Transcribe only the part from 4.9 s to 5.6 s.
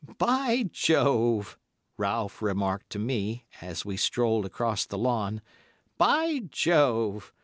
lawn,